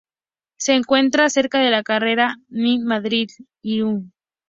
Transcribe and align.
Se 0.57 0.73
encuentra 0.73 1.29
cerca 1.29 1.59
de 1.59 1.69
la 1.69 1.83
carretera 1.83 2.35
N-I 2.49 2.79
Madrid-Irún. 2.79 4.13